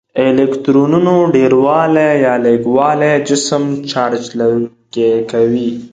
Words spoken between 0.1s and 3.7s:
الکترونونو ډیروالی یا لږوالی جسم